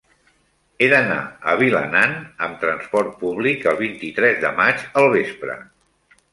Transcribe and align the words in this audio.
He 0.79 0.87
d'anar 0.93 1.17
a 1.51 1.55
Vilanant 1.59 2.15
amb 2.47 2.57
trasport 2.65 3.13
públic 3.21 3.69
el 3.75 3.81
vint-i-tres 3.85 4.43
de 4.47 4.55
maig 4.65 4.85
al 5.03 5.11
vespre. 5.21 5.63